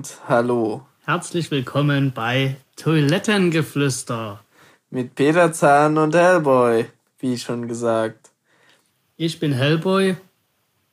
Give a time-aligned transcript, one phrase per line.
[0.00, 0.80] und hallo.
[1.04, 4.40] Herzlich willkommen bei Toilettengeflüster.
[4.88, 6.86] Mit Peter Zahn und Hellboy,
[7.18, 8.30] wie schon gesagt.
[9.18, 10.16] Ich bin Hellboy.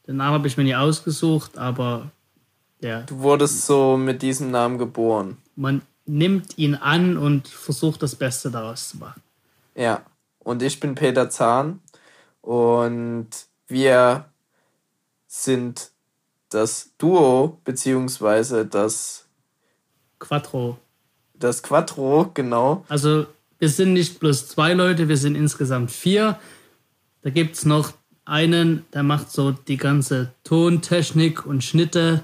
[0.06, 2.12] Den Namen habe ich mir nie ausgesucht, aber
[2.82, 3.04] ja.
[3.04, 5.38] Du wurdest so mit diesem Namen geboren.
[5.56, 9.24] Man nimmt ihn an und versucht das Beste daraus zu machen.
[9.74, 10.02] Ja.
[10.40, 11.80] Und ich bin Peter Zahn
[12.42, 13.30] und
[13.70, 14.26] wir
[15.28, 15.92] sind
[16.50, 19.26] das Duo beziehungsweise das
[20.20, 20.78] Quattro.
[21.34, 22.86] Das Quattro, genau.
[22.88, 23.28] Also
[23.60, 26.40] wir sind nicht bloß zwei Leute, wir sind insgesamt vier.
[27.22, 27.94] Da gibt es noch
[28.26, 32.24] einen, der macht so die ganze Tontechnik und Schnitte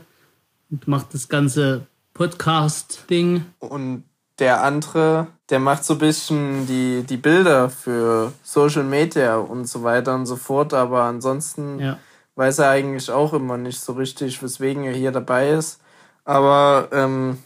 [0.69, 3.45] und macht das ganze Podcast-Ding.
[3.59, 4.03] Und
[4.39, 9.83] der andere, der macht so ein bisschen die, die Bilder für Social Media und so
[9.83, 11.99] weiter und so fort, aber ansonsten ja.
[12.35, 15.79] Weiß er eigentlich auch immer nicht so richtig, weswegen er hier dabei ist.
[16.25, 17.37] Aber ähm,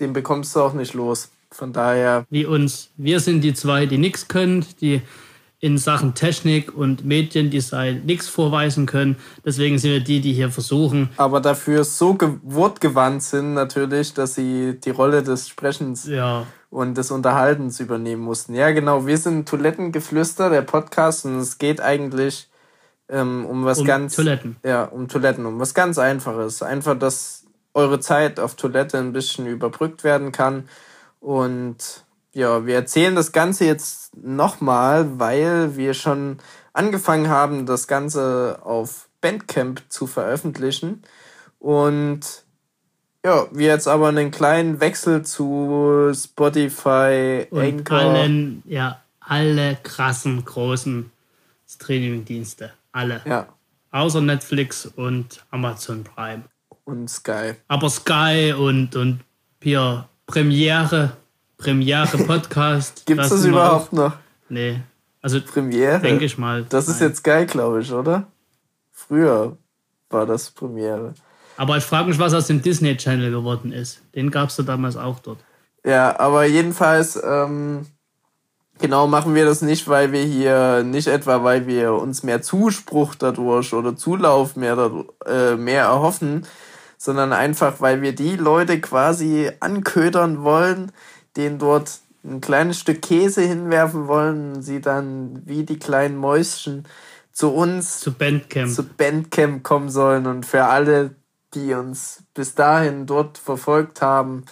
[0.00, 1.30] den bekommst du auch nicht los.
[1.50, 2.26] Von daher.
[2.30, 2.90] Wie uns.
[2.96, 5.02] Wir sind die zwei, die nichts können, die
[5.60, 9.16] in Sachen Technik und Mediendesign nichts vorweisen können.
[9.46, 11.08] Deswegen sind wir die, die hier versuchen.
[11.16, 16.46] Aber dafür so wortgewandt sind natürlich, dass sie die Rolle des Sprechens ja.
[16.68, 18.54] und des Unterhaltens übernehmen mussten.
[18.54, 19.06] Ja, genau.
[19.06, 22.48] Wir sind Toilettengeflüster, der Podcast, und es geht eigentlich
[23.14, 24.16] ähm, um was um ganz.
[24.16, 24.56] Toiletten.
[24.64, 26.62] Ja, um Toiletten, um was ganz Einfaches.
[26.62, 30.68] Einfach, dass eure Zeit auf Toilette ein bisschen überbrückt werden kann.
[31.20, 36.38] Und ja, wir erzählen das Ganze jetzt nochmal, weil wir schon
[36.72, 41.02] angefangen haben, das Ganze auf Bandcamp zu veröffentlichen.
[41.60, 42.44] Und
[43.24, 47.98] ja, wir jetzt aber einen kleinen Wechsel zu Spotify, und Anchor.
[47.98, 51.10] allen, ja, alle krassen, großen
[51.66, 52.72] Streaming-Dienste.
[52.94, 53.20] Alle.
[53.26, 53.48] Ja.
[53.90, 56.44] Außer Netflix und Amazon Prime.
[56.84, 57.54] Und Sky.
[57.68, 59.20] Aber Sky und, und
[59.60, 61.12] hier Premiere
[61.56, 63.06] Premiere Podcast.
[63.06, 64.12] Gibt es das überhaupt noch?
[64.48, 64.80] Nee.
[65.22, 66.00] Also Premiere.
[66.00, 66.64] Denke ich mal.
[66.68, 68.26] Das ist jetzt geil, glaube ich, oder?
[68.92, 69.56] Früher
[70.10, 71.14] war das Premiere.
[71.56, 74.02] Aber ich frage mich, was aus dem Disney Channel geworden ist.
[74.14, 75.38] Den gab es da damals auch dort.
[75.86, 77.86] Ja, aber jedenfalls, ähm,
[78.78, 83.14] genau machen wir das nicht, weil wir hier, nicht etwa, weil wir uns mehr Zuspruch
[83.14, 86.46] dadurch oder Zulauf mehr, äh, mehr erhoffen,
[86.98, 90.92] sondern einfach, weil wir die Leute quasi anködern wollen,
[91.36, 96.84] den dort ein kleines Stück Käse hinwerfen wollen, sie dann wie die kleinen Mäuschen
[97.32, 98.72] zu uns zu Bandcamp.
[98.72, 101.14] zu Bandcamp kommen sollen und für alle,
[101.52, 104.44] die uns bis dahin dort verfolgt haben,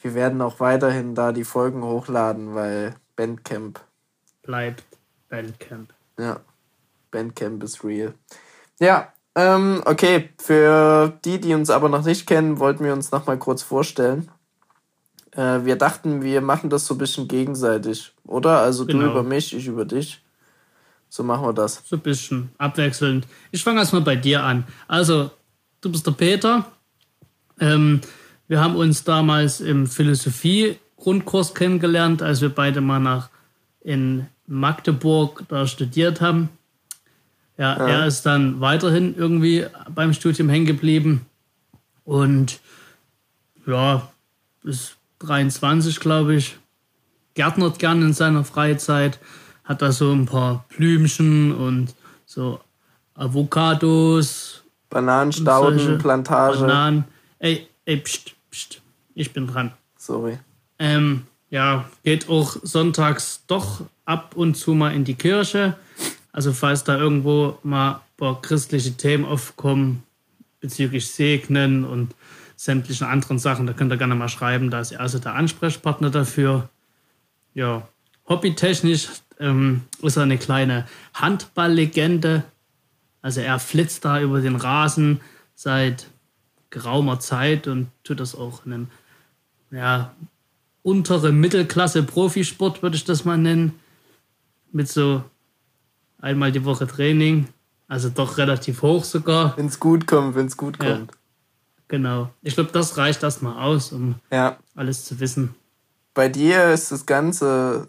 [0.00, 3.80] wir werden auch weiterhin da die Folgen hochladen, weil Bandcamp
[4.42, 4.84] bleibt
[5.28, 5.92] Bandcamp.
[6.18, 6.40] Ja,
[7.10, 8.14] Bandcamp ist real.
[8.80, 13.26] Ja, ähm, okay, für die, die uns aber noch nicht kennen, wollten wir uns noch
[13.26, 14.30] mal kurz vorstellen.
[15.32, 18.58] Äh, wir dachten, wir machen das so ein bisschen gegenseitig, oder?
[18.60, 19.04] Also genau.
[19.04, 20.22] du über mich, ich über dich.
[21.08, 21.82] So machen wir das.
[21.84, 23.26] So ein bisschen abwechselnd.
[23.50, 24.64] Ich fange erstmal bei dir an.
[24.88, 25.30] Also,
[25.80, 26.64] du bist der Peter.
[27.60, 28.00] Ähm,
[28.48, 29.86] wir haben uns damals im
[31.02, 33.28] Philosophie-Grundkurs kennengelernt, als wir beide mal nach
[33.80, 36.48] in Magdeburg da studiert haben.
[37.58, 41.26] Ja, ja, er ist dann weiterhin irgendwie beim Studium hängen geblieben.
[42.04, 42.60] Und
[43.66, 44.08] ja,
[44.64, 46.58] ist 23, glaube ich,
[47.34, 49.18] gärtnert gern in seiner Freizeit,
[49.64, 51.94] hat da so ein paar Blümchen und
[52.26, 52.60] so
[53.14, 54.62] Avocados.
[54.90, 56.60] Bananenstauden, Plantage.
[56.60, 57.04] Bananen.
[57.38, 58.82] Ey, ey, pst, pst,
[59.14, 59.72] ich bin dran.
[59.96, 60.38] Sorry.
[60.82, 65.76] Ähm, ja, geht auch sonntags doch ab und zu mal in die Kirche.
[66.32, 70.02] Also falls da irgendwo mal ein paar christliche Themen aufkommen
[70.58, 72.16] bezüglich Segnen und
[72.56, 73.68] sämtlichen anderen Sachen.
[73.68, 74.70] Da könnt ihr gerne mal schreiben.
[74.70, 76.68] Da ist er also der Ansprechpartner dafür.
[77.54, 77.86] Ja,
[78.28, 79.06] hobbytechnisch
[79.38, 82.42] ähm, ist er eine kleine Handballlegende.
[83.20, 85.20] Also er flitzt da über den Rasen
[85.54, 86.08] seit
[86.70, 88.88] geraumer Zeit und tut das auch in einem
[89.70, 90.12] ja,
[90.82, 93.78] untere Mittelklasse Profisport, würde ich das mal nennen.
[94.72, 95.22] Mit so
[96.18, 97.48] einmal die Woche Training.
[97.88, 99.56] Also doch relativ hoch sogar.
[99.56, 101.10] Wenn es gut kommt, wenn es gut kommt.
[101.10, 101.18] Ja.
[101.88, 102.30] Genau.
[102.40, 104.56] Ich glaube, das reicht erstmal aus, um ja.
[104.74, 105.54] alles zu wissen.
[106.14, 107.88] Bei dir ist das Ganze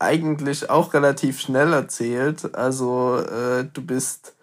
[0.00, 2.54] eigentlich auch relativ schnell erzählt.
[2.54, 4.34] Also äh, du bist,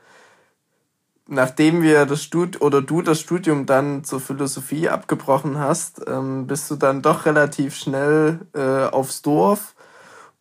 [1.27, 6.69] nachdem wir das Stud oder du das Studium dann zur Philosophie abgebrochen hast, ähm, bist
[6.71, 9.75] du dann doch relativ schnell äh, aufs Dorf,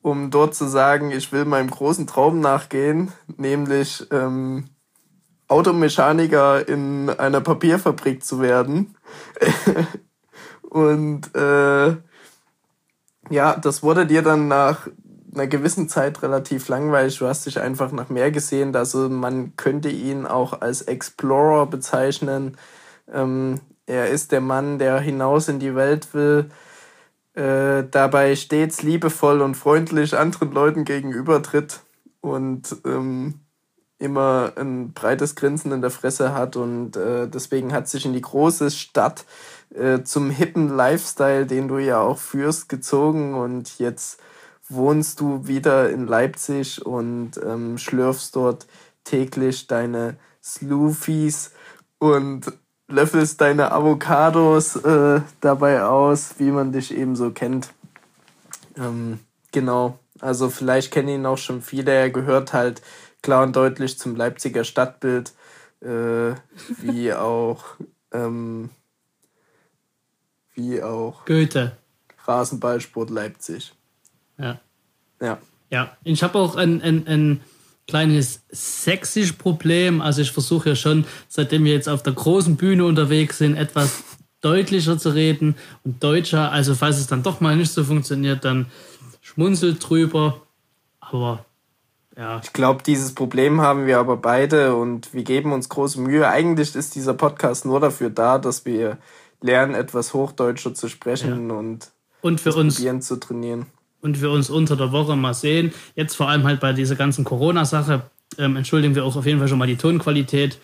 [0.02, 4.64] um dort zu sagen, ich will meinem großen Traum nachgehen, nämlich ähm,
[5.48, 8.96] Automechaniker in einer Papierfabrik zu werden.
[10.62, 11.96] Und äh,
[13.30, 14.88] ja, das wurde dir dann nach
[15.34, 17.18] einer gewissen Zeit relativ langweilig.
[17.18, 18.74] Du hast dich einfach nach mehr gesehen.
[18.74, 22.56] Also man könnte ihn auch als Explorer bezeichnen.
[23.12, 26.50] Ähm, er ist der Mann, der hinaus in die Welt will,
[27.34, 31.80] äh, dabei stets liebevoll und freundlich anderen Leuten gegenübertritt
[32.20, 33.40] und ähm,
[33.98, 38.20] immer ein breites Grinsen in der Fresse hat und äh, deswegen hat sich in die
[38.20, 39.26] große Stadt
[39.74, 44.20] äh, zum hippen Lifestyle, den du ja auch führst, gezogen und jetzt
[44.70, 48.67] wohnst du wieder in Leipzig und ähm, schlürfst dort
[49.05, 51.52] täglich deine Sloofies
[51.99, 52.52] und
[52.88, 57.70] löffelst deine Avocados äh, dabei aus, wie man dich eben so kennt.
[58.76, 59.20] Ähm,
[59.52, 61.93] genau, also vielleicht kennen ihn auch schon viele.
[61.93, 62.82] Er gehört halt
[63.23, 65.32] klar und deutlich zum Leipziger Stadtbild,
[65.81, 66.34] äh,
[66.82, 67.64] wie auch
[68.12, 68.70] ähm,
[70.55, 71.76] wie auch Goethe.
[72.26, 73.73] Rasenballsport Leipzig.
[74.40, 74.60] Ja.
[75.20, 75.38] Ja.
[75.70, 77.40] Ja, ich habe auch ein, ein, ein
[77.87, 80.00] kleines sächsisch Problem.
[80.00, 84.02] Also ich versuche ja schon, seitdem wir jetzt auf der großen Bühne unterwegs sind, etwas
[84.40, 85.54] deutlicher zu reden
[85.84, 86.50] und deutscher.
[86.50, 88.66] Also falls es dann doch mal nicht so funktioniert, dann
[89.20, 90.42] schmunzelt drüber.
[90.98, 91.44] Aber
[92.16, 92.40] ja.
[92.42, 96.28] Ich glaube, dieses Problem haben wir aber beide und wir geben uns große Mühe.
[96.28, 98.98] Eigentlich ist dieser Podcast nur dafür da, dass wir
[99.40, 101.56] lernen, etwas Hochdeutscher zu sprechen ja.
[101.56, 101.92] und,
[102.22, 103.66] und für uns probieren zu trainieren
[104.02, 105.73] und wir uns unter der Woche mal sehen.
[105.94, 108.02] Jetzt vor allem halt bei dieser ganzen Corona-Sache
[108.38, 110.58] ähm, entschuldigen wir auch auf jeden Fall schon mal die Tonqualität.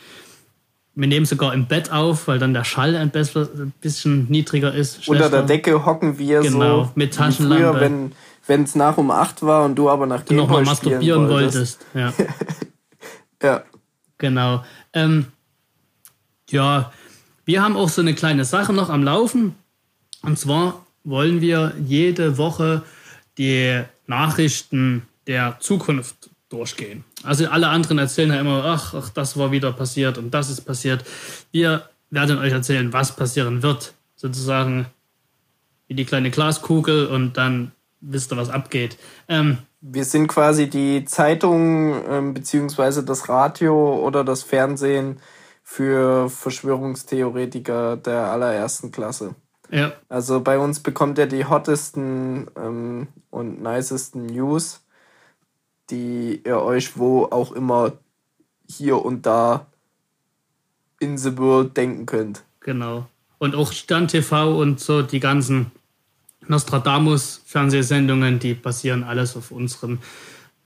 [0.94, 3.11] Wir nehmen sogar im Bett auf, weil dann der Schall ein,
[3.81, 5.05] bisschen niedriger ist.
[5.05, 5.27] Schlechter.
[5.27, 7.65] Unter der Decke hocken wir genau, so mit Taschenlampe.
[7.65, 8.12] Früher, wenn
[8.47, 11.85] wenn es nach um acht war und du aber nach dem noch mal masturbieren wolltest.
[11.93, 12.21] wolltest.
[12.23, 12.27] Ja.
[13.43, 13.62] ja.
[14.19, 14.65] Genau.
[14.93, 15.27] Ähm,
[16.49, 16.93] ja,
[17.44, 19.56] wir haben auch so eine kleine Sache noch am Laufen.
[20.23, 22.83] Und zwar wollen wir jede Woche
[23.38, 27.05] die Nachrichten der Zukunft durchgehen.
[27.23, 30.62] Also alle anderen erzählen ja immer, ach, ach, das war wieder passiert und das ist
[30.62, 31.05] passiert.
[31.50, 33.94] Wir werden euch erzählen, was passieren wird.
[34.15, 34.87] Sozusagen
[35.88, 38.97] wie die kleine Glaskugel und dann wisst ihr, was abgeht.
[39.29, 45.21] Ähm, wir sind quasi die Zeitung ähm, beziehungsweise das Radio oder das Fernsehen
[45.62, 49.35] für Verschwörungstheoretiker der allerersten Klasse.
[49.70, 49.92] Ja.
[50.08, 54.82] Also bei uns bekommt er die hottesten ähm, und nicesten News,
[55.90, 57.92] die ihr euch wo auch immer
[58.68, 59.66] hier und da
[61.00, 62.42] in the world denken könnt.
[62.60, 63.06] Genau.
[63.38, 65.70] Und auch Stern TV und so die ganzen
[66.46, 70.00] Nostradamus-Fernsehsendungen, die basieren alles auf unseren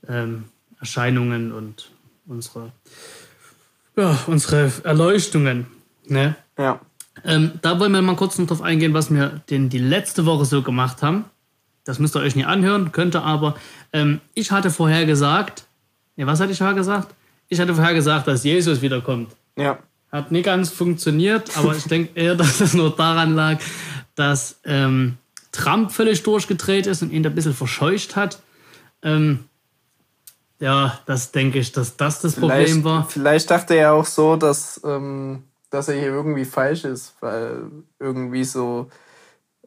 [0.07, 0.45] ähm,
[0.79, 1.91] Erscheinungen und
[2.25, 2.71] unsere,
[3.95, 5.67] ja, unsere Erleuchtungen.
[6.05, 6.35] Ne?
[6.57, 6.79] Ja.
[7.25, 10.45] Ähm, da wollen wir mal kurz noch drauf eingehen, was wir denn die letzte Woche
[10.45, 11.25] so gemacht haben.
[11.83, 13.55] Das müsst ihr euch nicht anhören, könnte aber.
[13.93, 15.65] Ähm, ich hatte vorher gesagt,
[16.15, 17.13] ja, was hatte ich vorher gesagt?
[17.47, 19.31] Ich hatte vorher gesagt, dass Jesus wiederkommt.
[19.57, 19.79] Ja.
[20.11, 23.59] Hat nicht ganz funktioniert, aber ich denke eher, dass es nur daran lag,
[24.15, 25.17] dass ähm,
[25.51, 28.39] Trump völlig durchgedreht ist und ihn ein bisschen verscheucht hat.
[29.03, 29.45] Ähm,
[30.59, 33.09] ja, das denke ich, dass das das vielleicht, Problem war.
[33.09, 37.63] Vielleicht dachte er auch so, dass ähm, dass er hier irgendwie falsch ist, weil
[37.97, 38.89] irgendwie so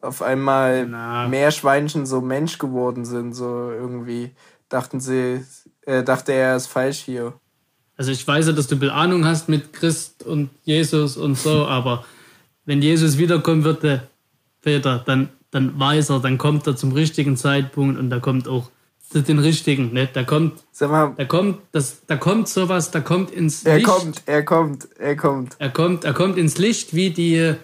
[0.01, 1.27] auf einmal Na.
[1.27, 4.31] Meerschweinchen so Mensch geworden sind, so irgendwie
[4.69, 5.43] dachten sie,
[5.81, 7.33] äh, dachte er, er ist falsch hier.
[7.97, 12.05] Also ich weiß ja, dass du Ahnung hast mit Christ und Jesus und so, aber
[12.65, 14.07] wenn Jesus wiederkommen würde,
[14.61, 18.69] Peter, dann, dann weiß er, dann kommt er zum richtigen Zeitpunkt und da kommt auch
[19.13, 20.09] den richtigen, ne?
[20.11, 23.87] Da kommt, Sag mal, da kommt, das, da kommt sowas, da kommt ins er Licht.
[23.87, 25.55] Er kommt, er kommt, er kommt.
[25.59, 27.55] Er kommt, er kommt ins Licht wie die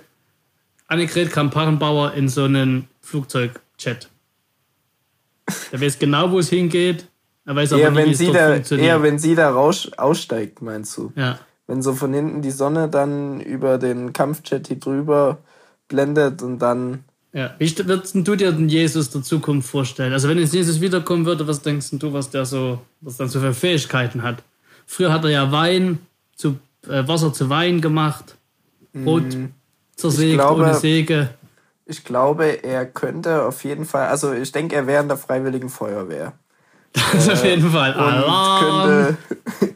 [0.87, 4.09] Annegret Kramp-Karrenbauer in so einen Flugzeugchat.
[5.71, 7.07] Er weiß genau, wo es hingeht.
[7.45, 8.75] Er weiß aber eher, wie es da.
[8.75, 11.11] Eher, wenn sie da raus, aussteigt, meinst du?
[11.15, 11.39] Ja.
[11.67, 15.39] Wenn so von hinten die Sonne dann über den Kampfchat hier drüber
[15.87, 17.55] blendet und dann ja.
[17.59, 20.11] Wie würdest du dir den Jesus der Zukunft vorstellen?
[20.11, 23.39] Also wenn jetzt Jesus wiederkommen würde, was denkst du, was der so, was dann so
[23.39, 24.43] für Fähigkeiten hat?
[24.85, 25.99] Früher hat er ja Wein
[26.35, 28.35] zu äh, Wasser zu Wein gemacht,
[28.93, 29.53] Brot mm,
[29.95, 31.29] zersägt glaube, ohne Säge.
[31.85, 35.69] Ich glaube, er könnte auf jeden Fall, also ich denke, er wäre in der Freiwilligen
[35.69, 36.33] Feuerwehr.
[36.93, 37.93] Das äh, auf jeden Fall.
[37.93, 39.17] Und Alarm.
[39.59, 39.67] könnte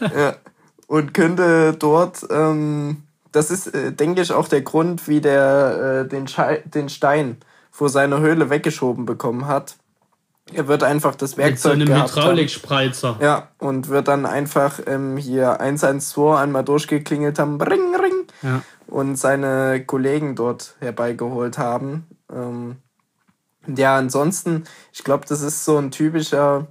[0.16, 0.36] ja,
[0.86, 6.08] und könnte dort ähm, das ist, äh, denke ich, auch der Grund, wie der äh,
[6.08, 6.26] den,
[6.66, 7.38] den Stein
[7.70, 9.76] vor seiner Höhle weggeschoben bekommen hat.
[10.52, 13.16] Er wird einfach das Werkzeug Mit so einem Hydraulikspreizer.
[13.20, 18.62] Ja, und wird dann einfach ähm, hier 112 einmal durchgeklingelt haben, ring, ring, ja.
[18.86, 22.06] und seine Kollegen dort herbeigeholt haben.
[22.30, 22.76] Ähm,
[23.66, 26.66] ja, ansonsten, ich glaube, das ist so ein typischer,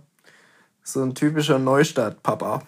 [0.84, 2.64] so ein typischer Neustadt-Papa.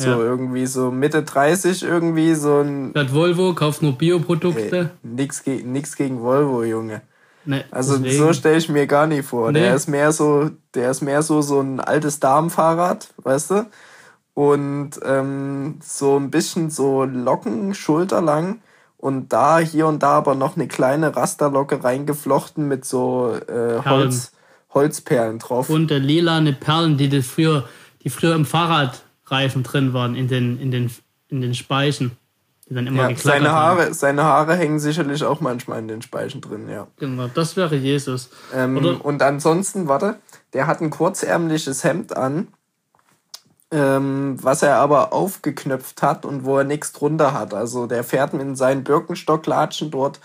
[0.00, 0.18] So ja.
[0.18, 2.92] irgendwie so Mitte 30 irgendwie so ein.
[2.96, 4.76] Hat Volvo, kauft nur Bioprodukte.
[4.76, 7.02] Hey, nix, ge nix gegen Volvo, Junge.
[7.44, 8.18] Nee, also deswegen.
[8.18, 9.52] so stelle ich mir gar nicht vor.
[9.52, 9.60] Nee.
[9.60, 13.66] Der ist mehr so, der ist mehr so so ein altes Damenfahrrad, weißt du?
[14.34, 18.60] Und ähm, so ein bisschen so Locken, schulterlang
[18.96, 24.32] und da hier und da aber noch eine kleine Rasterlocke reingeflochten mit so äh, Holz,
[24.72, 25.70] Holzperlen drauf.
[25.70, 27.64] Und äh, lilane Perlen, die, das früher,
[28.02, 28.44] die früher im
[29.30, 30.90] Fahrradreifen drin waren, in den, in den,
[31.28, 32.12] in den Speichen.
[32.68, 33.94] Die dann immer ja, seine Haare, haben.
[33.94, 36.86] seine Haare hängen sicherlich auch manchmal in den Speichen drin, ja.
[36.98, 38.30] Genau, das wäre Jesus.
[38.54, 40.16] Ähm, und ansonsten, warte,
[40.52, 42.48] der hat ein kurzärmliches Hemd an
[43.72, 47.54] ähm, was er aber aufgeknöpft hat und wo er nichts drunter hat.
[47.54, 50.18] Also der fährt in seinen Birkenstocklatschen dort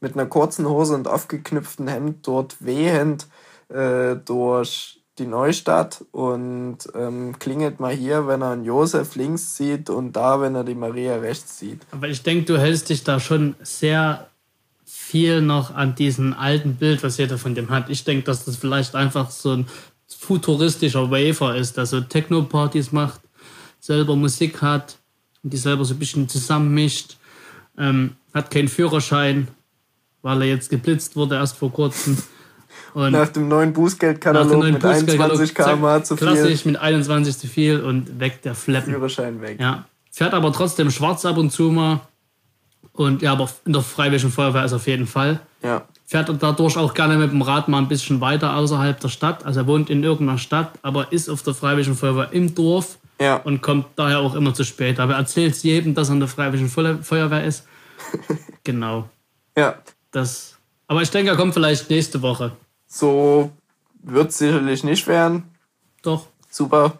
[0.00, 3.26] mit einer kurzen Hose und aufgeknüpften Hemd dort wehend
[3.70, 9.90] äh, durch die Neustadt und ähm, klingelt mal hier, wenn er einen Josef links sieht
[9.90, 11.82] und da, wenn er die Maria rechts sieht.
[11.90, 14.28] Aber ich denke, du hältst dich da schon sehr
[14.84, 17.90] viel noch an diesem alten Bild, was jeder von dem hat.
[17.90, 19.66] Ich denke, dass das vielleicht einfach so ein
[20.08, 23.20] futuristischer Wafer ist, der so Techno-Partys macht,
[23.80, 24.96] selber Musik hat
[25.42, 27.18] und die selber so ein bisschen zusammenmischt.
[27.76, 29.48] Ähm, hat keinen Führerschein,
[30.22, 32.16] weil er jetzt geblitzt wurde erst vor kurzem.
[32.94, 36.26] Und nach dem neuen Bußgeldkatalog mit Bußgeld 21 km zu viel.
[36.26, 38.92] Klassisch mit 21 zu viel und weg der Flappen.
[38.92, 39.58] Führerschein weg.
[39.60, 39.84] Ja.
[40.10, 42.00] Fährt aber trotzdem schwarz ab und zu mal.
[42.92, 45.40] Und ja, aber in der Freiwilligen Feuerwehr ist auf jeden Fall.
[45.62, 45.82] Ja
[46.12, 49.46] fährt dadurch auch gerne mit dem Rad mal ein bisschen weiter außerhalb der Stadt.
[49.46, 53.36] Also er wohnt in irgendeiner Stadt, aber ist auf der Freiwilligen Feuerwehr im Dorf ja.
[53.36, 55.00] und kommt daher auch immer zu spät.
[55.00, 57.66] Aber er erzählt es jedem, dass er in der Freiwilligen Feuerwehr ist.
[58.64, 59.08] genau.
[59.56, 59.76] Ja.
[60.10, 62.52] Das, aber ich denke, er kommt vielleicht nächste Woche.
[62.92, 63.50] So
[64.02, 65.44] wird es sicherlich nicht werden.
[66.02, 66.26] Doch.
[66.50, 66.98] Super.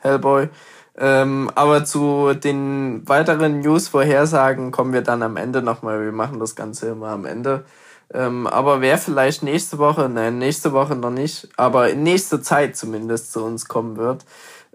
[0.00, 0.50] Hellboy.
[0.94, 6.04] Ähm, aber zu den weiteren News-Vorhersagen kommen wir dann am Ende nochmal.
[6.04, 7.64] Wir machen das Ganze immer am Ende.
[8.12, 12.76] Ähm, aber wer vielleicht nächste Woche, nein, nächste Woche noch nicht, aber in nächster Zeit
[12.76, 14.26] zumindest zu uns kommen wird,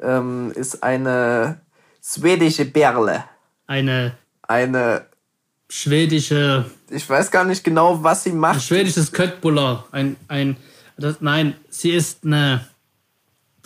[0.02, 1.62] ähm, ist eine
[2.02, 3.26] schwedische Perle.
[3.68, 4.18] Eine.
[4.42, 5.06] Eine.
[5.70, 6.66] Schwedische.
[6.90, 8.56] Ich weiß gar nicht genau, was sie macht.
[8.56, 9.86] Ein schwedisches Köttbullar.
[9.92, 10.58] Ein, ein,
[10.98, 12.66] das, nein, sie ist eine,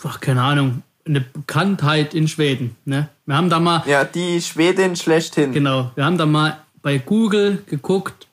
[0.02, 2.76] boah, keine Ahnung, eine Bekanntheit in Schweden.
[2.84, 3.08] Ne?
[3.26, 3.82] Wir haben da mal.
[3.86, 5.52] Ja, die Schwedin schlechthin.
[5.52, 5.92] Genau.
[5.94, 8.26] Wir haben da mal bei Google geguckt,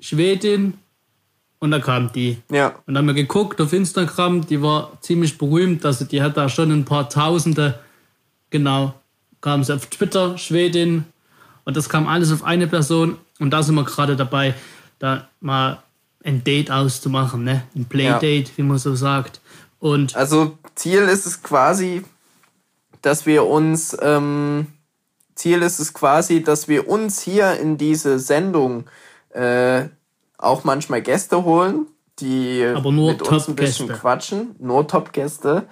[0.00, 0.74] Schwedin,
[1.62, 2.38] und da kam die.
[2.50, 2.74] Ja.
[2.86, 6.48] Und dann haben wir geguckt auf Instagram, die war ziemlich berühmt, also die hat da
[6.48, 7.78] schon ein paar Tausende,
[8.50, 8.94] genau,
[9.40, 11.04] kam sie auf Twitter, Schwedin.
[11.64, 13.18] Und das kam alles auf eine Person.
[13.38, 14.54] Und da sind wir gerade dabei,
[14.98, 15.82] da mal
[16.24, 17.64] ein Date auszumachen, ne?
[17.74, 18.56] Ein Playdate, ja.
[18.56, 19.40] wie man so sagt.
[19.78, 22.04] Und also Ziel ist es quasi,
[23.00, 24.68] dass wir uns, ähm,
[25.34, 28.84] Ziel ist es quasi, dass wir uns hier in diese Sendung
[29.30, 29.86] äh,
[30.38, 31.86] auch manchmal Gäste holen,
[32.20, 34.54] die mit uns ein bisschen quatschen.
[34.58, 35.66] Nur Top-Gäste.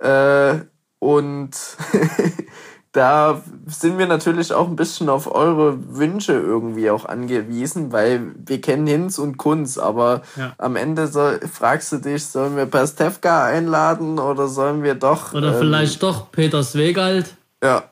[0.00, 0.56] Äh,
[0.98, 1.50] und
[2.94, 8.60] da sind wir natürlich auch ein bisschen auf eure Wünsche irgendwie auch angewiesen, weil wir
[8.60, 10.52] kennen Hinz und Kunz, aber ja.
[10.58, 15.34] am Ende soll, fragst du dich, sollen wir Pastewka einladen oder sollen wir doch.
[15.34, 17.34] Oder ähm, vielleicht doch Peter Swegald?
[17.62, 17.82] Ja.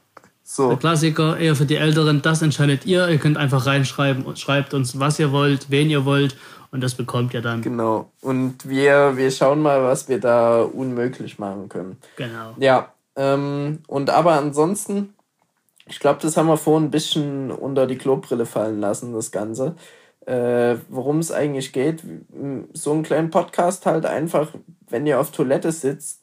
[0.44, 0.68] So.
[0.68, 3.09] Der Klassiker, eher für die Älteren, das entscheidet ihr.
[3.09, 6.37] Ihr könnt einfach reinschreiben und schreibt uns, was ihr wollt, wen ihr wollt
[6.71, 7.61] und das bekommt ihr dann.
[7.62, 8.11] Genau.
[8.21, 11.97] Und wir, wir schauen mal, was wir da unmöglich machen können.
[12.16, 12.54] Genau.
[12.59, 12.91] Ja.
[13.16, 15.14] Ähm, und aber ansonsten,
[15.87, 19.76] ich glaube, das haben wir vorhin ein bisschen unter die Klobrille fallen lassen, das Ganze.
[20.26, 22.02] Äh, Worum es eigentlich geht.
[22.73, 24.52] So einen kleinen Podcast halt einfach,
[24.88, 26.23] wenn ihr auf Toilette sitzt,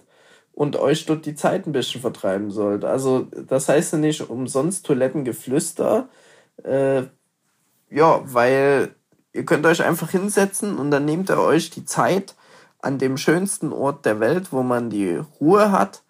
[0.60, 2.84] und euch dort die Zeit ein bisschen vertreiben sollt.
[2.84, 6.10] Also das heißt ja nicht umsonst Toilettengeflüster.
[6.64, 7.04] Äh,
[7.90, 8.94] ja, weil
[9.32, 12.36] ihr könnt euch einfach hinsetzen und dann nehmt ihr euch die Zeit
[12.82, 16.04] an dem schönsten Ort der Welt, wo man die Ruhe hat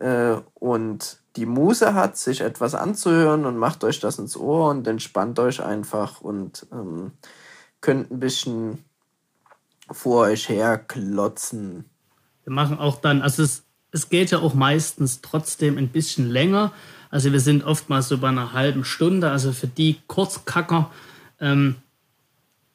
[0.00, 4.86] äh, und die Muse hat, sich etwas anzuhören und macht euch das ins Ohr und
[4.86, 7.12] entspannt euch einfach und ähm,
[7.80, 8.84] könnt ein bisschen
[9.90, 11.84] vor euch her klotzen.
[12.44, 16.72] Wir machen auch dann, also es es geht ja auch meistens trotzdem ein bisschen länger.
[17.10, 19.30] Also wir sind oftmals so bei einer halben Stunde.
[19.30, 20.90] Also für die Kurzkacker
[21.40, 21.76] ähm,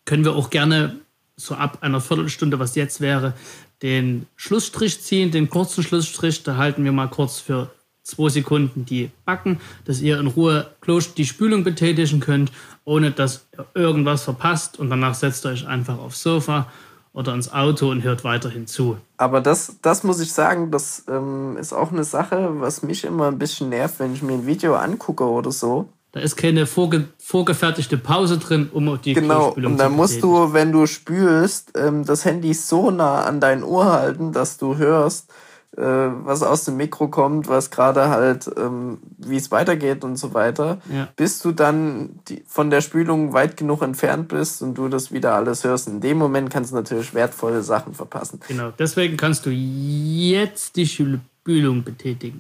[0.04, 1.00] können wir auch gerne
[1.36, 3.34] so ab einer Viertelstunde, was jetzt wäre,
[3.82, 6.44] den Schlussstrich ziehen, den kurzen Schlussstrich.
[6.44, 7.72] Da halten wir mal kurz für
[8.04, 10.70] zwei Sekunden die Backen, dass ihr in Ruhe
[11.18, 12.52] die Spülung betätigen könnt,
[12.86, 16.68] ohne dass ihr irgendwas verpasst und danach setzt ihr euch einfach aufs Sofa
[17.14, 18.98] oder ins Auto und hört weiterhin zu.
[19.18, 23.28] Aber das, das muss ich sagen, das ähm, ist auch eine Sache, was mich immer
[23.28, 25.88] ein bisschen nervt, wenn ich mir ein Video angucke oder so.
[26.16, 30.72] Da ist keine vorge vorgefertigte Pause drin, um die Genau, und dann musst du, wenn
[30.72, 35.30] du spülst, ähm, das Handy so nah an dein Ohr halten, dass du hörst,
[35.76, 40.34] äh, was aus dem Mikro kommt, was gerade halt, ähm, wie es weitergeht und so
[40.34, 41.10] weiter, ja.
[41.18, 45.66] bis du dann von der Spülung weit genug entfernt bist und du das wieder alles
[45.66, 45.90] hörst.
[45.90, 48.40] In dem Moment kannst du natürlich wertvolle Sachen verpassen.
[48.48, 52.40] Genau, deswegen kannst du jetzt die Spülung betätigen.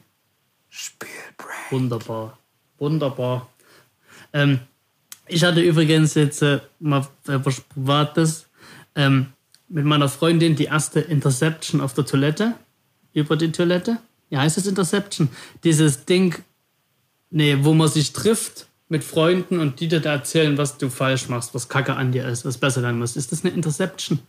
[0.69, 1.71] Spülbreak.
[1.71, 2.37] Wunderbar,
[2.77, 3.49] wunderbar.
[4.35, 4.59] Ähm,
[5.27, 8.45] ich hatte übrigens jetzt äh, mal was Privates
[8.93, 9.27] ähm,
[9.69, 12.53] mit meiner Freundin die erste Interception auf der Toilette
[13.13, 13.97] über die Toilette.
[14.29, 15.29] Ja, heißt es Interception?
[15.63, 16.35] Dieses Ding,
[17.31, 21.29] nee, wo man sich trifft mit Freunden und die dir da erzählen, was du falsch
[21.29, 23.15] machst, was Kacke an dir ist, was besser sein muss.
[23.15, 24.19] Ist das eine Interception?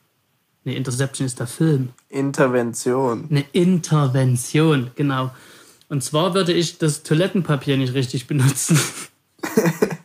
[0.64, 1.90] Nee, Interception ist der Film.
[2.08, 3.26] Intervention.
[3.28, 5.30] Eine Intervention, genau.
[5.88, 8.78] Und zwar würde ich das Toilettenpapier nicht richtig benutzen.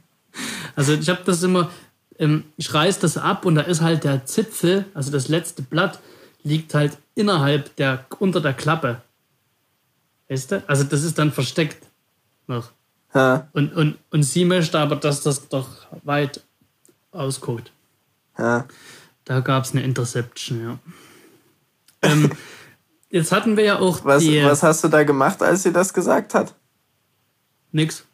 [0.75, 1.69] also ich habe das immer,
[2.19, 5.99] ähm, ich reiß das ab und da ist halt der Zipfel, also das letzte Blatt,
[6.43, 9.01] liegt halt innerhalb der, unter der Klappe.
[10.29, 10.63] Weißt du?
[10.67, 11.85] Also das ist dann versteckt
[12.47, 12.71] noch.
[13.13, 13.49] Ha.
[13.53, 16.41] Und, und, und sie möchte aber, dass das doch weit
[17.11, 17.71] ausguckt.
[18.37, 18.65] Ha.
[19.25, 20.79] Da gab es eine Interception, ja.
[22.01, 22.31] ähm,
[23.09, 24.03] jetzt hatten wir ja auch.
[24.05, 26.55] Was, die, was hast du da gemacht, als sie das gesagt hat?
[27.71, 28.05] Nix.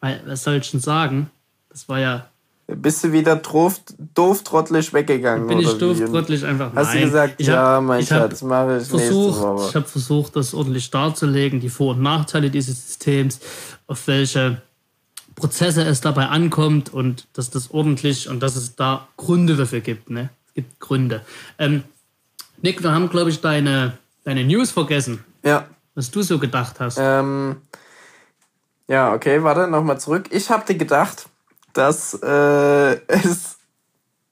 [0.00, 1.30] Was soll ich denn sagen?
[1.74, 2.28] Das war ja
[2.66, 3.80] bist du wieder doof,
[4.14, 5.46] doof trottelig weggegangen?
[5.46, 6.74] Bin ich doof trottelig einfach?
[6.74, 7.00] Hast nein.
[7.00, 9.68] du gesagt, ich ja, hab, mein ich Schatz, mache ich versucht.
[9.68, 13.40] Ich habe versucht, das ordentlich darzulegen, die Vor- und Nachteile dieses Systems,
[13.86, 14.62] auf welche
[15.34, 20.08] Prozesse es dabei ankommt und dass das ordentlich und dass es da Gründe dafür gibt.
[20.08, 20.30] Ne?
[20.46, 21.20] Es gibt Gründe.
[21.58, 21.82] Ähm,
[22.62, 25.22] Nick, wir haben, glaube ich, deine, deine News vergessen.
[25.42, 25.66] Ja.
[25.94, 26.96] Was du so gedacht hast.
[26.98, 27.56] Ähm,
[28.88, 30.28] ja, okay, warte, nochmal zurück.
[30.30, 31.26] Ich habe dir gedacht,
[31.74, 33.58] dass äh, es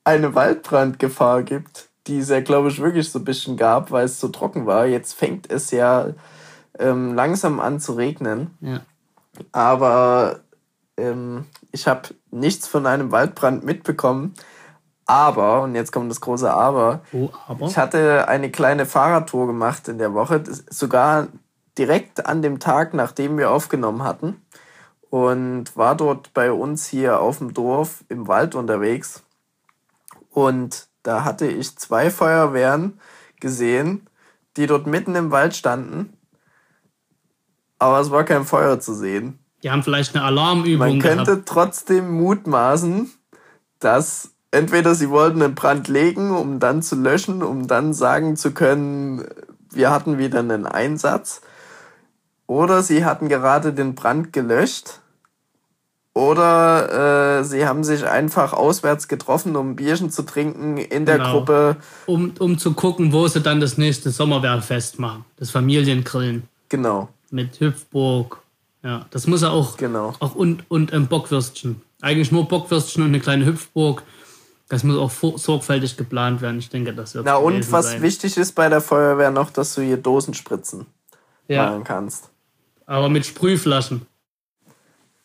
[0.03, 4.19] eine Waldbrandgefahr gibt, die es ja, glaube ich, wirklich so ein bisschen gab, weil es
[4.19, 4.85] so trocken war.
[4.85, 6.07] Jetzt fängt es ja
[6.77, 8.57] ähm, langsam an zu regnen.
[8.59, 8.81] Ja.
[9.51, 10.41] Aber
[10.97, 14.33] ähm, ich habe nichts von einem Waldbrand mitbekommen.
[15.05, 19.87] Aber, und jetzt kommt das große Aber, oh, aber, ich hatte eine kleine Fahrradtour gemacht
[19.89, 21.27] in der Woche, sogar
[21.77, 24.41] direkt an dem Tag, nachdem wir aufgenommen hatten
[25.13, 29.21] und war dort bei uns hier auf dem Dorf im Wald unterwegs.
[30.31, 32.99] Und da hatte ich zwei Feuerwehren
[33.39, 34.09] gesehen,
[34.57, 36.13] die dort mitten im Wald standen.
[37.77, 39.37] Aber es war kein Feuer zu sehen.
[39.61, 40.79] Die haben vielleicht eine Alarmübung.
[40.79, 41.47] Man könnte gehabt.
[41.47, 43.11] trotzdem mutmaßen,
[43.77, 48.51] dass entweder sie wollten einen Brand legen, um dann zu löschen, um dann sagen zu
[48.51, 49.27] können,
[49.69, 51.41] wir hatten wieder einen Einsatz.
[52.47, 55.01] Oder sie hatten gerade den Brand gelöscht
[56.13, 61.17] oder äh, sie haben sich einfach auswärts getroffen, um ein Bierchen zu trinken in der
[61.17, 61.31] genau.
[61.31, 61.77] Gruppe.
[62.05, 65.25] Um, um zu gucken, wo sie dann das nächste Sommerwerkfest machen.
[65.37, 66.43] Das Familiengrillen.
[66.69, 67.09] Genau.
[67.31, 68.41] Mit Hüpfburg.
[68.83, 69.77] Ja, das muss er auch.
[69.77, 70.13] Genau.
[70.19, 71.81] Auch und, und ein Bockwürstchen.
[72.01, 74.03] Eigentlich nur Bockwürstchen und eine kleine Hüpfburg.
[74.69, 76.59] Das muss auch sorgfältig geplant werden.
[76.59, 78.01] Ich denke, das wird Na und was sein.
[78.01, 80.85] wichtig ist bei der Feuerwehr noch, dass du hier Dosenspritzen
[81.47, 81.65] ja.
[81.65, 82.29] machen kannst.
[82.85, 84.05] Aber mit Sprühflaschen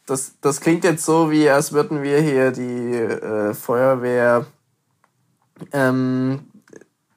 [0.08, 4.46] das, das klingt jetzt so, wie als würden wir hier die äh, Feuerwehr
[5.72, 6.40] ähm,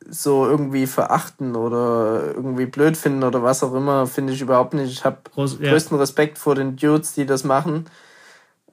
[0.10, 4.92] so irgendwie verachten oder irgendwie blöd finden oder was auch immer, finde ich überhaupt nicht.
[4.92, 5.72] Ich habe ja.
[5.72, 7.86] größten Respekt vor den Dudes, die das machen.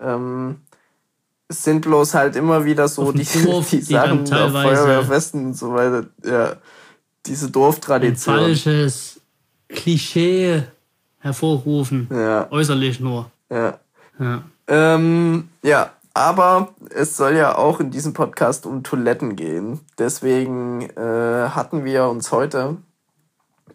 [0.01, 0.63] Ähm,
[1.47, 5.55] es sind bloß halt immer wieder so die, Dorf, die, die Sachen auf Feuerwehrfesten und
[5.55, 6.07] so weiter.
[6.25, 6.57] Ja,
[7.25, 8.35] diese Dorftradition.
[8.35, 9.21] Ein falsches
[9.69, 10.65] Klischee
[11.19, 12.09] hervorrufen.
[12.11, 12.51] Ja.
[12.51, 13.31] Äußerlich nur.
[13.49, 13.79] Ja.
[14.19, 14.43] Ja.
[14.67, 19.81] Ähm, ja, aber es soll ja auch in diesem Podcast um Toiletten gehen.
[19.99, 22.77] Deswegen äh, hatten wir uns heute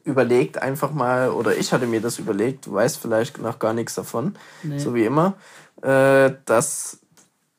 [0.03, 3.95] überlegt, einfach mal, oder ich hatte mir das überlegt, du weißt vielleicht noch gar nichts
[3.95, 4.77] davon, nee.
[4.77, 5.35] so wie immer,
[5.81, 6.99] äh, dass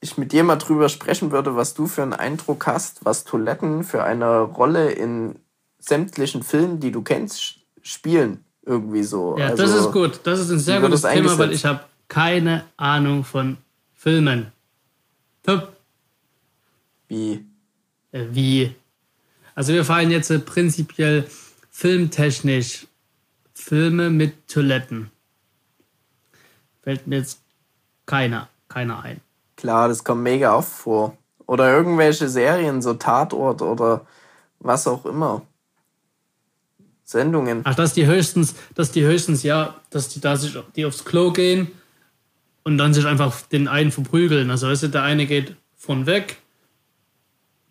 [0.01, 3.85] ich mit dir mal drüber sprechen würde, was du für einen Eindruck hast, was Toiletten
[3.85, 5.37] für eine Rolle in
[5.79, 8.44] sämtlichen Filmen, die du kennst, spielen.
[8.66, 9.37] Irgendwie so.
[9.38, 10.20] Ja, also, das ist gut.
[10.25, 13.59] Das ist ein sehr gutes Thema, weil ich habe keine Ahnung von
[13.93, 14.53] Filmen.
[15.43, 15.77] Top.
[17.09, 17.45] Wie?
[18.12, 18.75] Äh, wie?
[19.55, 21.27] Also wir fallen jetzt äh, prinzipiell
[21.71, 22.87] filmtechnisch
[23.55, 25.11] Filme mit Toiletten.
[26.83, 27.40] fällt mir jetzt
[28.05, 29.21] keiner, keiner ein.
[29.57, 31.17] Klar, das kommt mega oft vor.
[31.47, 34.07] Oder irgendwelche Serien, so Tatort oder
[34.59, 35.43] was auch immer.
[37.05, 37.61] Sendungen.
[37.64, 41.33] Ach, dass die höchstens, dass die höchstens, ja, dass die da sich die aufs Klo
[41.33, 41.71] gehen
[42.64, 44.50] und dann sich einfach den einen verprügeln.
[44.50, 46.38] Also weißt du, der eine geht von weg,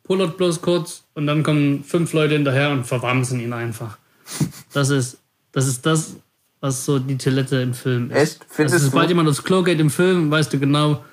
[0.03, 3.97] pullert bloß kurz und dann kommen fünf Leute hinterher und verwamsen ihn einfach.
[4.71, 5.17] Das ist,
[5.51, 6.15] das ist das,
[6.61, 8.17] was so die Toilette im Film ist.
[8.17, 8.45] Echt?
[8.47, 11.03] Findest also, sobald jemand aufs Klo geht im Film, weißt du genau,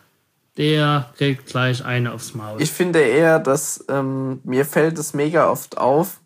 [0.56, 2.60] der kriegt gleich eine aufs Maul.
[2.60, 6.20] Ich finde eher, dass ähm, mir fällt es mega oft auf,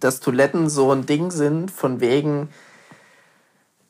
[0.00, 2.50] dass Toiletten so ein Ding sind, von wegen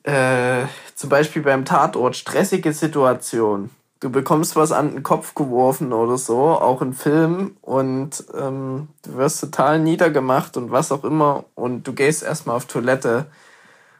[0.09, 3.69] äh, zum Beispiel beim Tatort stressige Situation.
[3.99, 9.17] Du bekommst was an den Kopf geworfen oder so, auch in Film, und ähm, du
[9.17, 13.25] wirst total niedergemacht und was auch immer, und du gehst erstmal auf Toilette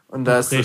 [0.08, 0.52] und da ist.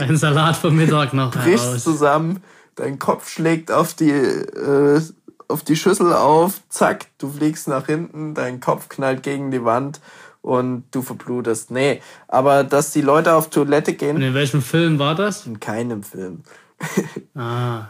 [0.00, 1.32] Ein Salat vom Mittag noch.
[1.34, 2.42] Brichst zusammen,
[2.76, 5.00] dein Kopf schlägt auf die, äh,
[5.48, 10.00] auf die Schüssel auf, zack, du fliegst nach hinten, dein Kopf knallt gegen die Wand
[10.42, 11.70] und du verblutest.
[11.70, 14.16] Nee, aber dass die Leute auf Toilette gehen.
[14.16, 15.46] Und in welchem Film war das?
[15.46, 16.42] In keinem Film.
[17.34, 17.86] ah.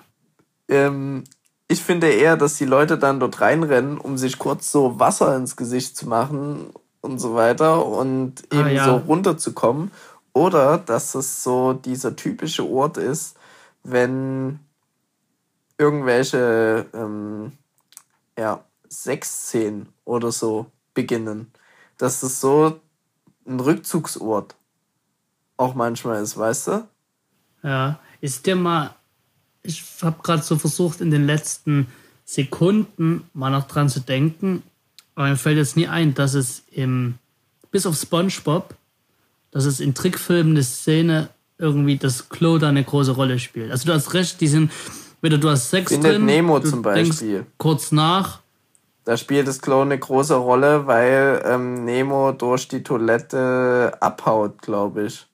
[0.68, 1.24] ähm,
[1.66, 5.56] ich finde eher, dass die Leute dann dort reinrennen, um sich kurz so Wasser ins
[5.56, 6.66] Gesicht zu machen
[7.00, 8.84] und so weiter und ah, eben ja.
[8.84, 9.90] so runterzukommen.
[10.34, 13.36] Oder dass es so dieser typische Ort ist,
[13.82, 14.60] wenn
[15.78, 17.52] irgendwelche ähm,
[18.38, 21.52] ja, Sexszenen oder so beginnen.
[22.02, 22.80] Dass es so
[23.46, 24.56] ein Rückzugsort
[25.56, 26.88] auch manchmal ist, weißt du?
[27.62, 28.96] Ja, ist dir mal,
[29.62, 31.86] ich habe gerade so versucht, in den letzten
[32.24, 34.64] Sekunden mal noch dran zu denken,
[35.14, 37.14] aber mir fällt jetzt nie ein, dass es im,
[37.70, 38.74] bis auf SpongeBob,
[39.52, 43.70] dass es in Trickfilmen eine Szene irgendwie das Klo da eine große Rolle spielt.
[43.70, 44.72] Also du hast recht, die sind,
[45.20, 47.46] weder du hast Sex Findet drin, Nemo du zum Beispiel.
[47.58, 48.41] kurz nach.
[49.04, 55.06] Da spielt das Klo eine große Rolle, weil ähm, Nemo durch die Toilette abhaut, glaube
[55.06, 55.26] ich.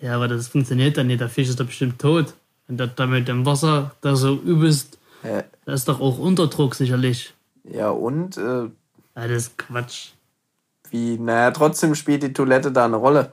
[0.00, 1.20] Ja, aber das funktioniert dann nicht.
[1.20, 2.34] Der Fisch ist doch bestimmt tot.
[2.68, 5.44] Und da, da mit dem Wasser da so übelst, ja.
[5.64, 7.32] da ist doch auch Unterdruck sicherlich.
[7.64, 8.36] Ja, und?
[8.36, 8.68] Äh,
[9.14, 10.10] das ist Quatsch.
[10.90, 13.32] Wie, naja, trotzdem spielt die Toilette da eine Rolle.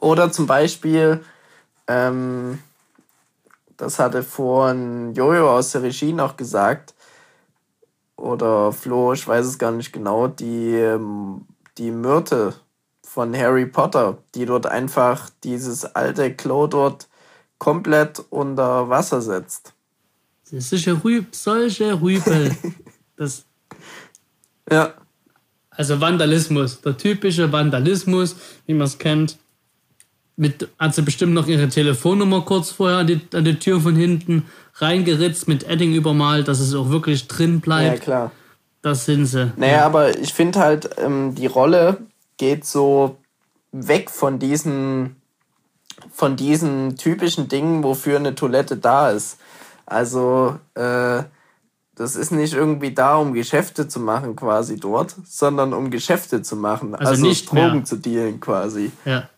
[0.00, 1.22] Oder zum Beispiel,
[1.86, 2.58] ähm,
[3.76, 6.93] das hatte vorhin Jojo aus der Regie noch gesagt,
[8.16, 11.46] oder Flo, ich weiß es gar nicht genau, die, ähm,
[11.78, 12.54] die Myrte
[13.02, 17.08] von Harry Potter, die dort einfach dieses alte Klo dort
[17.58, 19.74] komplett unter Wasser setzt.
[20.50, 22.54] Das ist ja Rüb, solche Rübel.
[23.16, 23.44] das.
[24.70, 24.94] Ja.
[25.70, 29.38] Also Vandalismus, der typische Vandalismus, wie man es kennt
[30.36, 33.94] mit, hat sie bestimmt noch ihre Telefonnummer kurz vorher an die, an die Tür von
[33.96, 37.98] hinten reingeritzt, mit Edding übermalt, dass es auch wirklich drin bleibt.
[37.98, 38.30] Ja, klar.
[38.82, 39.52] Das sind sie.
[39.56, 39.86] Naja, ja.
[39.86, 41.98] aber ich finde halt, ähm, die Rolle
[42.36, 43.16] geht so
[43.72, 45.16] weg von diesen,
[46.12, 49.38] von diesen typischen Dingen, wofür eine Toilette da ist.
[49.86, 51.22] Also, äh,
[51.94, 56.56] das ist nicht irgendwie da, um Geschäfte zu machen, quasi dort, sondern um Geschäfte zu
[56.56, 56.94] machen.
[56.94, 57.84] Also, also nicht Drogen mehr.
[57.84, 58.90] zu dealen, quasi.
[59.04, 59.28] Ja.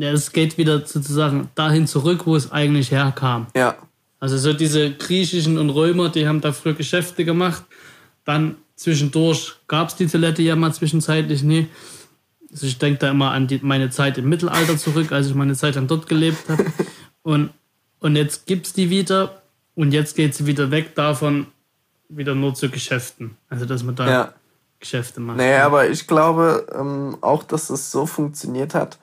[0.00, 3.46] Es geht wieder sozusagen dahin zurück, wo es eigentlich herkam.
[3.56, 3.76] Ja.
[4.20, 7.64] Also so diese griechischen und Römer, die haben da früher Geschäfte gemacht.
[8.24, 11.68] Dann zwischendurch gab es die Toilette ja mal zwischenzeitlich nie.
[12.50, 15.54] Also ich denke da immer an die, meine Zeit im Mittelalter zurück, als ich meine
[15.54, 16.66] Zeit dann dort gelebt habe.
[17.22, 17.50] Und,
[17.98, 19.42] und jetzt gibt es die wieder
[19.74, 21.48] und jetzt geht sie wieder weg davon,
[22.08, 23.36] wieder nur zu Geschäften.
[23.50, 24.32] Also dass man da ja.
[24.80, 25.36] Geschäfte macht.
[25.36, 28.98] Naja, aber ich glaube ähm, auch, dass es so funktioniert hat,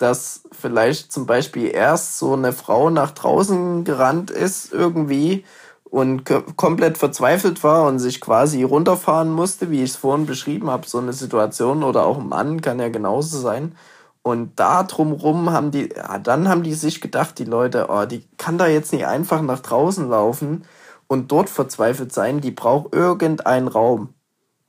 [0.00, 5.44] dass vielleicht zum Beispiel erst so eine Frau nach draußen gerannt ist irgendwie
[5.84, 6.24] und
[6.56, 10.98] komplett verzweifelt war und sich quasi runterfahren musste, wie ich es vorhin beschrieben habe, so
[10.98, 13.74] eine Situation oder auch ein Mann kann ja genauso sein.
[14.22, 18.26] Und da drumrum haben die, ja, dann haben die sich gedacht, die Leute, oh, die
[18.38, 20.64] kann da jetzt nicht einfach nach draußen laufen
[21.08, 24.14] und dort verzweifelt sein, die braucht irgendeinen Raum.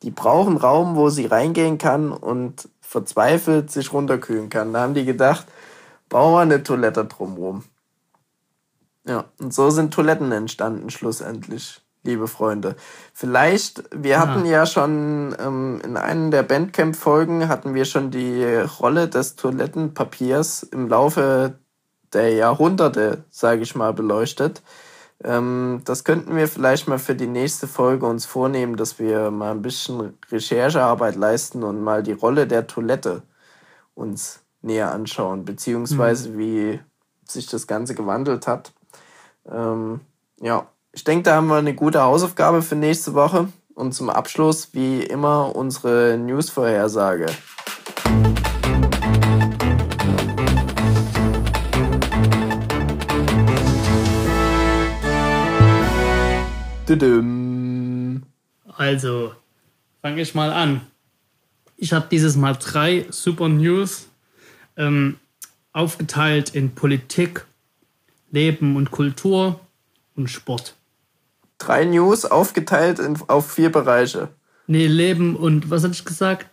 [0.03, 4.73] Die brauchen Raum, wo sie reingehen kann und verzweifelt sich runterkühlen kann.
[4.73, 5.45] Da haben die gedacht,
[6.09, 7.63] bauen wir eine Toilette drumherum.
[9.07, 12.75] Ja, und so sind Toiletten entstanden schlussendlich, liebe Freunde.
[13.13, 14.27] Vielleicht, wir Aha.
[14.27, 18.43] hatten ja schon ähm, in einer der Bandcamp-Folgen hatten wir schon die
[18.81, 21.53] Rolle des Toilettenpapiers im Laufe
[22.11, 24.61] der Jahrhunderte, sage ich mal, beleuchtet.
[25.23, 29.51] Ähm, das könnten wir vielleicht mal für die nächste Folge uns vornehmen, dass wir mal
[29.51, 33.21] ein bisschen Recherchearbeit leisten und mal die Rolle der Toilette
[33.93, 36.37] uns näher anschauen, beziehungsweise mhm.
[36.37, 36.79] wie
[37.27, 38.73] sich das Ganze gewandelt hat.
[39.49, 40.01] Ähm,
[40.39, 43.47] ja, ich denke, da haben wir eine gute Hausaufgabe für nächste Woche.
[43.73, 47.27] Und zum Abschluss, wie immer, unsere News-Vorhersage.
[58.75, 59.33] Also,
[60.01, 60.81] fange ich mal an.
[61.77, 64.07] Ich habe dieses Mal drei Super News
[64.77, 65.17] ähm,
[65.73, 67.45] aufgeteilt in Politik,
[68.31, 69.59] Leben und Kultur
[70.15, 70.75] und Sport.
[71.59, 74.29] Drei News aufgeteilt in, auf vier Bereiche.
[74.67, 76.47] Nee, Leben und was hatte ich gesagt?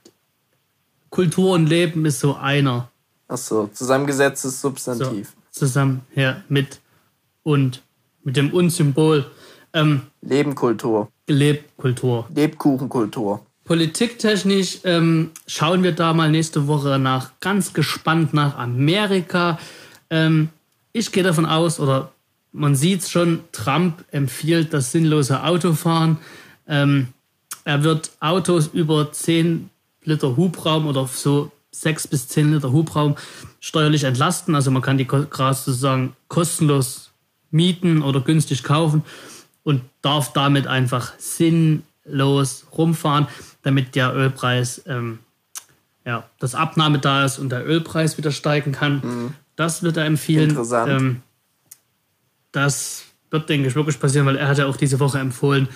[1.11, 2.91] Kultur und Leben ist so einer.
[3.29, 5.35] Ach so, zusammengesetztes Substantiv.
[5.51, 6.81] So, zusammen, ja, mit
[7.43, 7.83] und
[8.25, 9.31] mit dem Und-Symbol.
[9.79, 11.09] Ähm, Lebenkultur.
[11.29, 12.27] Lebkultur.
[12.35, 13.47] Lebkuchenkultur.
[13.65, 19.59] Politiktechnisch ähm, schauen wir da mal nächste Woche nach, ganz gespannt nach Amerika.
[20.11, 20.49] Ähm,
[20.93, 22.13] ich gehe davon aus, oder
[22.53, 26.17] man sieht es schon, Trump empfiehlt das sinnlose Autofahren.
[26.67, 27.09] Ähm,
[27.65, 29.69] er wird Autos über 10
[30.05, 33.17] Liter Hubraum oder so 6 bis 10 Liter Hubraum
[33.61, 34.55] steuerlich entlasten.
[34.55, 37.11] Also man kann die gerade sozusagen kostenlos
[37.51, 39.03] mieten oder günstig kaufen
[39.63, 43.29] und darf damit einfach sinnlos rumfahren,
[43.63, 45.19] damit der Ölpreis, ähm,
[46.05, 49.01] ja, das Abnahme da ist und der Ölpreis wieder steigen kann.
[49.05, 49.35] Mhm.
[49.57, 50.51] Das wird er empfehlen.
[50.51, 50.91] Interessant.
[50.91, 51.23] Ähm,
[52.53, 55.69] das wird, denke ich, wirklich passieren, weil er hat ja auch diese Woche empfohlen,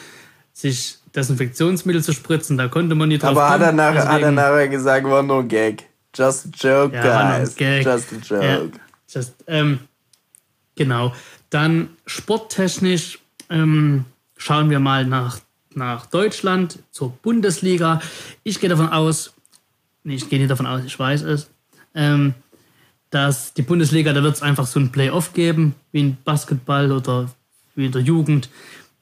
[0.52, 2.56] sich Desinfektionsmittel zu spritzen.
[2.56, 3.52] Da konnte man nicht drauf Aber kommen.
[3.52, 5.88] hat er, nachher, hat er nachher gesagt, war nur ein Gag.
[6.14, 7.56] Just a joke, ja, guys.
[7.56, 7.84] Gag.
[7.84, 8.44] Just a joke.
[8.44, 8.60] Ja,
[9.08, 9.80] just, ähm,
[10.74, 11.12] genau.
[11.50, 13.18] Dann sporttechnisch
[13.50, 14.04] ähm,
[14.36, 15.40] schauen wir mal nach,
[15.74, 18.00] nach Deutschland, zur Bundesliga.
[18.42, 19.34] Ich gehe davon aus,
[20.04, 21.50] nee, ich gehe nicht davon aus, ich weiß es,
[21.94, 22.34] ähm,
[23.10, 27.30] dass die Bundesliga, da wird es einfach so ein Playoff geben, wie in Basketball oder
[27.74, 28.48] wie in der Jugend.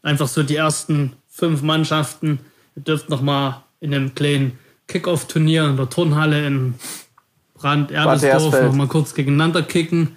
[0.02, 2.40] Einfach so die ersten fünf Mannschaften.
[2.74, 6.74] Ihr dürft noch mal in einem kleinen Kickoff-Turnier in der Turnhalle in
[7.54, 10.16] Brand-Erbesdorf noch mal kurz gegeneinander kicken.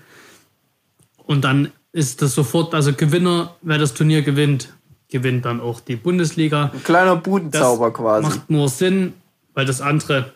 [1.18, 4.74] Und dann ist das sofort, also Gewinner, wer das Turnier gewinnt,
[5.10, 6.72] gewinnt dann auch die Bundesliga.
[6.74, 8.28] Ein kleiner Budenzauber das quasi.
[8.28, 9.14] Macht nur Sinn,
[9.54, 10.34] weil das andere,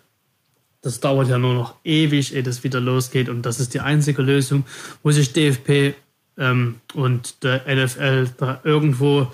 [0.81, 3.27] das dauert ja nur noch ewig, ehe das wieder losgeht.
[3.27, 4.65] Und das ist die einzige Lösung,
[5.01, 5.95] wo sich DFP
[6.37, 9.27] ähm, und der NFL da irgendwo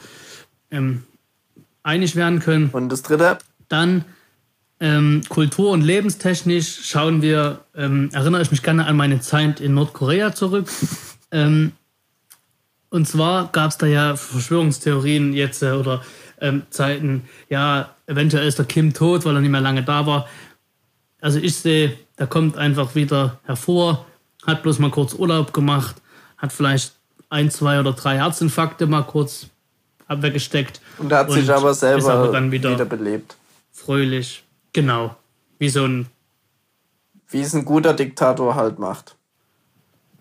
[0.72, 1.04] ähm,
[1.84, 2.70] einig werden können.
[2.72, 3.38] Und das dritte?
[3.68, 4.06] Dann
[4.80, 9.74] ähm, kultur- und lebenstechnisch schauen wir, ähm, erinnere ich mich gerne an meine Zeit in
[9.74, 10.70] Nordkorea zurück.
[12.94, 16.04] Und zwar gab es da ja Verschwörungstheorien jetzt äh, oder
[16.40, 20.28] ähm, Zeiten, ja, eventuell ist der Kim tot, weil er nicht mehr lange da war.
[21.20, 24.06] Also ich sehe, der kommt einfach wieder hervor,
[24.46, 25.96] hat bloß mal kurz Urlaub gemacht,
[26.38, 26.94] hat vielleicht
[27.30, 29.48] ein, zwei oder drei Herzinfarkte mal kurz
[30.08, 30.80] weggesteckt.
[31.00, 33.38] Und hat sich aber selber aber dann wieder, wieder belebt.
[33.72, 34.44] Fröhlich.
[34.72, 35.16] Genau.
[35.58, 36.06] Wie so ein.
[37.28, 39.16] Wie es ein guter Diktator halt macht.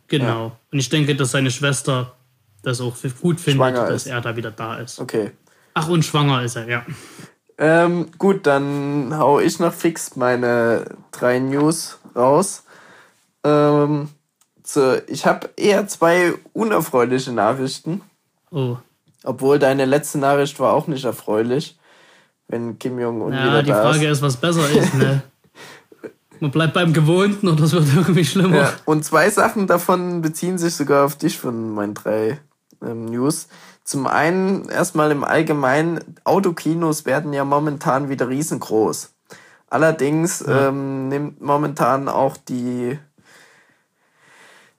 [0.09, 0.47] Genau.
[0.47, 0.59] Ja.
[0.71, 2.15] Und ich denke, dass seine Schwester
[2.63, 4.13] das auch gut findet, schwanger dass ist.
[4.13, 5.01] er da wieder da ist.
[5.01, 5.33] Okay.
[5.75, 6.87] Ach, und schwanger ist er, ja.
[7.59, 12.65] Ähm, gut, dann hau ich noch fix meine drei News raus.
[13.45, 14.09] Ähm,
[14.65, 18.03] so, ich habe eher zwei unerfreuliche Nachrichten.
[18.51, 18.77] Oh.
[19.25, 21.79] Obwohl deine letzte Nachricht war auch nicht erfreulich,
[22.49, 23.69] wenn Kim Jong-un ja, wieder da ist.
[23.69, 25.23] Ja, die Frage ist, was besser ist, ne?
[26.41, 28.57] Man bleibt beim Gewohnten oder das wird irgendwie schlimmer.
[28.57, 32.41] Ja, und zwei Sachen davon beziehen sich sogar auf dich von meinen drei
[32.85, 33.49] ähm, News.
[33.85, 39.13] Zum einen erstmal im Allgemeinen, Autokinos werden ja momentan wieder riesengroß.
[39.69, 40.69] Allerdings ja.
[40.69, 42.99] ähm, nimmt momentan auch die,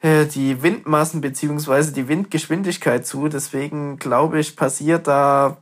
[0.01, 3.27] äh, die Windmassen beziehungsweise die Windgeschwindigkeit zu.
[3.27, 5.57] Deswegen glaube ich, passiert da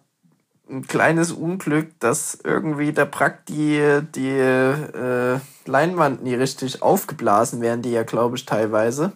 [0.69, 7.81] ein kleines Unglück, dass irgendwie der Prack die, die äh, Leinwand nie richtig aufgeblasen werden,
[7.81, 9.13] die ja, glaube ich, teilweise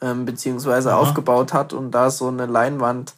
[0.00, 0.98] ähm, beziehungsweise Aha.
[0.98, 3.14] aufgebaut hat und da so eine Leinwand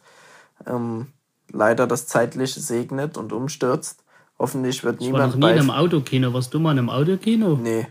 [0.65, 1.07] ähm,
[1.51, 4.03] leider das Zeitliche segnet und umstürzt.
[4.37, 5.35] Hoffentlich wird ich niemand.
[5.35, 6.33] Ich war noch nie in einem Autokino.
[6.33, 7.57] Warst du mal in einem Autokino?
[7.61, 7.87] Nee.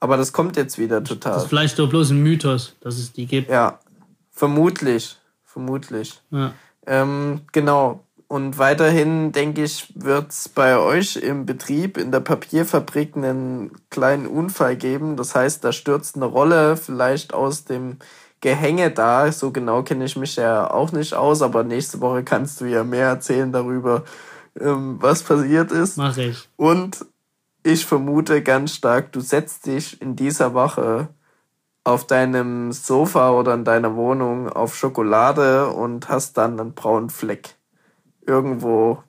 [0.00, 1.34] Aber das kommt jetzt wieder total.
[1.34, 3.48] Das ist vielleicht doch bloß ein Mythos, dass es die gibt.
[3.48, 3.78] Ja,
[4.30, 5.16] vermutlich.
[5.44, 6.20] Vermutlich.
[6.30, 6.54] Ja.
[6.86, 8.04] Ähm, genau.
[8.32, 14.26] Und weiterhin, denke ich, wird es bei euch im Betrieb in der Papierfabrik einen kleinen
[14.26, 15.18] Unfall geben.
[15.18, 17.98] Das heißt, da stürzt eine Rolle vielleicht aus dem
[18.40, 19.30] Gehänge da.
[19.32, 22.84] So genau kenne ich mich ja auch nicht aus, aber nächste Woche kannst du ja
[22.84, 24.04] mehr erzählen darüber,
[24.58, 25.98] ähm, was passiert ist.
[25.98, 26.48] Mach ich.
[26.56, 27.04] Und
[27.64, 31.08] ich vermute ganz stark, du setzt dich in dieser Woche
[31.84, 37.56] auf deinem Sofa oder in deiner Wohnung auf Schokolade und hast dann einen braunen Fleck.
[38.26, 39.02] Irgendwo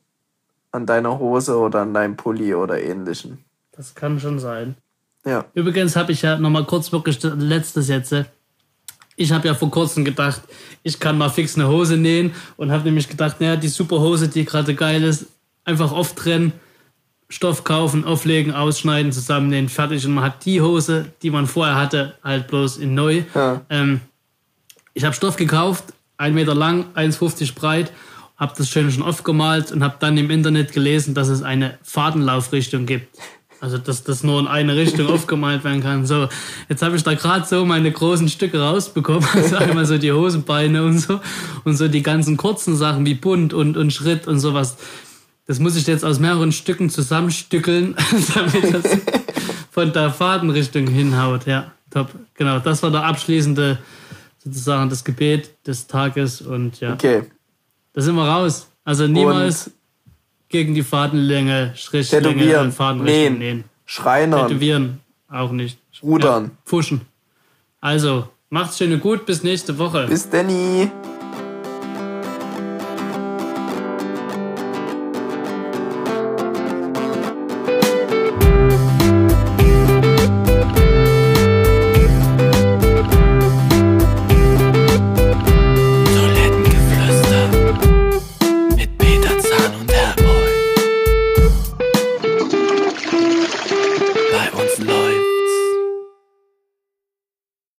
[0.72, 3.44] an deiner Hose oder an deinem Pulli oder ähnlichen.
[3.72, 4.76] Das kann schon sein.
[5.26, 5.46] Ja.
[5.54, 8.14] Übrigens habe ich ja nochmal kurz wirklich letztes jetzt.
[9.16, 10.42] Ich habe ja vor kurzem gedacht,
[10.82, 14.28] ich kann mal fix eine Hose nähen und habe nämlich gedacht, naja, die super Hose,
[14.28, 15.28] die gerade geil ist,
[15.64, 16.52] einfach oft trennen,
[17.30, 20.06] Stoff kaufen, auflegen, ausschneiden, zusammennähen, fertig.
[20.06, 23.24] Und man hat die Hose, die man vorher hatte, halt bloß in neu.
[23.34, 23.62] Ja.
[23.70, 24.02] Ähm,
[24.94, 25.86] ich habe Stoff gekauft,
[26.18, 27.92] ein Meter lang, 1,50 breit,
[28.44, 32.86] habe das schön schon aufgemalt und habe dann im Internet gelesen, dass es eine Fadenlaufrichtung
[32.86, 33.18] gibt.
[33.62, 36.06] Also, dass das nur in eine Richtung aufgemalt werden kann.
[36.06, 36.28] So,
[36.68, 39.26] jetzt habe ich da gerade so meine großen Stücke rausbekommen.
[39.34, 41.22] Also einmal so die Hosenbeine und so.
[41.64, 44.76] Und so die ganzen kurzen Sachen wie Bunt und, und Schritt und sowas.
[45.48, 47.96] Das muss ich jetzt aus mehreren Stücken zusammenstückeln,
[48.36, 48.98] damit das
[49.72, 51.46] von der Fadenrichtung hinhaut.
[51.46, 52.10] Ja, top.
[52.34, 53.80] Genau, das war der abschließende,
[54.44, 56.42] sozusagen das Gebet des Tages.
[56.42, 56.94] Und ja.
[56.94, 57.24] Okay.
[57.94, 58.68] Da sind wir raus.
[58.84, 59.68] Also niemals.
[59.68, 59.74] Und
[60.50, 63.64] gegen die Fadenlänge, Strichlänge und Fadenrichtung nähen.
[63.86, 64.48] Schreinern.
[64.48, 65.80] Tätowieren auch nicht.
[66.02, 66.44] Rudern.
[66.44, 67.02] Ja, pfuschen.
[67.82, 70.06] Also, macht's schön und gut, bis nächste Woche.
[70.08, 70.92] Bis Danny.